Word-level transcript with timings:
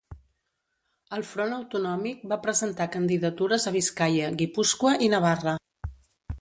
El 1.17 1.25
Front 1.31 1.53
Autonòmic 1.57 2.23
va 2.33 2.39
presentar 2.47 2.89
candidatures 2.97 3.69
a 3.73 3.77
Biscaia, 3.79 4.33
Guipúscoa 4.43 4.99
i 5.09 5.15
Navarra. 5.17 5.59